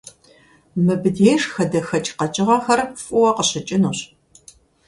[0.85, 3.99] Мыбдеж хадэхэкӀ къэкӀыгъэхэр фӀыуэ къыщыкӀынущ.